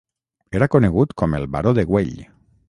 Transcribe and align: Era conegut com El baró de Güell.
Era 0.59 0.67
conegut 0.75 1.13
com 1.23 1.37
El 1.41 1.47
baró 1.57 1.75
de 1.81 1.85
Güell. 1.93 2.17